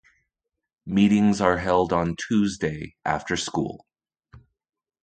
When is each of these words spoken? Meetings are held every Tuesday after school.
Meetings 0.87 1.41
are 1.41 1.59
held 1.59 1.93
every 1.93 2.15
Tuesday 2.15 2.95
after 3.05 3.37
school. 3.37 3.85